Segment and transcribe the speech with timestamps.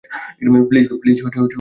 [0.69, 1.41] Please বুঝো একটু।